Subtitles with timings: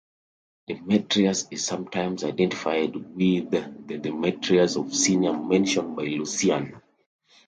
[0.65, 6.81] Demetrius is sometimes identified with the Demetrius of Sunium mentioned by Lucian.